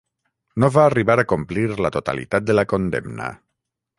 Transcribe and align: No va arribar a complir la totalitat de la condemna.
No 0.63 0.69
va 0.77 0.85
arribar 0.91 1.17
a 1.23 1.25
complir 1.33 1.67
la 1.87 1.93
totalitat 1.97 2.47
de 2.49 2.57
la 2.61 2.67
condemna. 2.75 3.31